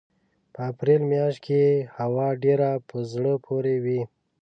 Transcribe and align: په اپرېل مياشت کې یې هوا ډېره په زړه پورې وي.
په 0.53 0.59
اپرېل 0.71 1.01
مياشت 1.11 1.39
کې 1.45 1.55
یې 1.65 1.75
هوا 1.97 2.27
ډېره 2.43 2.69
په 2.87 2.97
زړه 3.11 3.33
پورې 3.45 3.75
وي. 3.83 4.01